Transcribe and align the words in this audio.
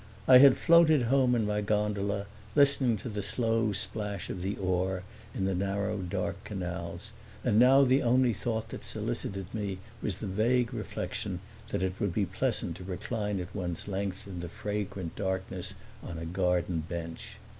I 0.27 0.39
had 0.39 0.57
floated 0.57 1.03
home 1.03 1.35
in 1.35 1.45
my 1.45 1.61
gondola, 1.61 2.25
listening 2.55 2.97
to 2.97 3.07
the 3.07 3.21
slow 3.21 3.71
splash 3.71 4.31
of 4.31 4.41
the 4.41 4.57
oar 4.57 5.03
in 5.35 5.45
the 5.45 5.53
narrow 5.53 5.99
dark 5.99 6.43
canals, 6.43 7.11
and 7.43 7.59
now 7.59 7.83
the 7.83 8.01
only 8.01 8.33
thought 8.33 8.69
that 8.69 8.83
solicited 8.83 9.45
me 9.53 9.77
was 10.01 10.15
the 10.17 10.25
vague 10.25 10.73
reflection 10.73 11.39
that 11.69 11.83
it 11.83 11.93
would 11.99 12.15
be 12.15 12.25
pleasant 12.25 12.77
to 12.77 12.83
recline 12.83 13.39
at 13.39 13.53
one's 13.53 13.87
length 13.87 14.25
in 14.25 14.39
the 14.39 14.49
fragrant 14.49 15.15
darkness 15.15 15.75
on 16.01 16.17
a 16.17 16.25
garden 16.25 16.79
bench. 16.79 17.35